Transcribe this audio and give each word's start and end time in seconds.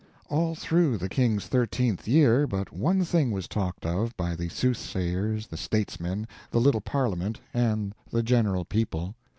All 0.31 0.55
through 0.55 0.97
the 0.97 1.07
king's 1.09 1.45
thirteenth 1.45 2.07
year 2.07 2.47
but 2.47 2.73
one 2.73 3.03
thing 3.03 3.29
was 3.29 3.47
talked 3.47 3.85
of 3.85 4.17
by 4.17 4.35
the 4.35 4.49
soothsayers, 4.49 5.45
the 5.45 5.57
statesmen, 5.57 6.27
the 6.49 6.59
little 6.59 6.81
parliament, 6.81 7.39
and 7.53 7.93
the 8.09 8.23
general 8.23 8.65
people. 8.65 9.13